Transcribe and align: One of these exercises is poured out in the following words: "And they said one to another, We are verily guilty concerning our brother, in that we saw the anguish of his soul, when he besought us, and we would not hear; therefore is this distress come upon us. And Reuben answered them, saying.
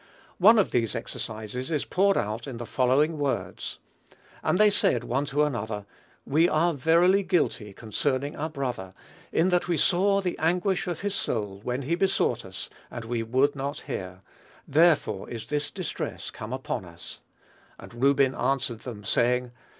One 0.39 0.57
of 0.57 0.71
these 0.71 0.95
exercises 0.95 1.69
is 1.69 1.85
poured 1.85 2.17
out 2.17 2.47
in 2.47 2.57
the 2.57 2.65
following 2.65 3.19
words: 3.19 3.77
"And 4.41 4.57
they 4.57 4.71
said 4.71 5.03
one 5.03 5.25
to 5.25 5.43
another, 5.43 5.85
We 6.25 6.49
are 6.49 6.73
verily 6.73 7.21
guilty 7.21 7.71
concerning 7.71 8.35
our 8.35 8.49
brother, 8.49 8.95
in 9.31 9.49
that 9.49 9.67
we 9.67 9.77
saw 9.77 10.19
the 10.19 10.35
anguish 10.39 10.87
of 10.87 11.01
his 11.01 11.13
soul, 11.13 11.61
when 11.63 11.83
he 11.83 11.93
besought 11.93 12.45
us, 12.45 12.67
and 12.89 13.05
we 13.05 13.21
would 13.21 13.55
not 13.55 13.81
hear; 13.81 14.21
therefore 14.67 15.29
is 15.29 15.45
this 15.45 15.69
distress 15.69 16.31
come 16.31 16.51
upon 16.51 16.83
us. 16.83 17.19
And 17.77 17.93
Reuben 17.93 18.33
answered 18.33 18.79
them, 18.79 19.03
saying. 19.03 19.51